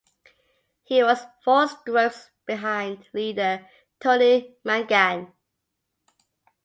He 0.81 1.03
was 1.03 1.27
four 1.45 1.67
strokes 1.67 2.31
behind 2.47 3.07
leader 3.13 3.69
Tony 3.99 4.57
Mangan. 4.63 5.31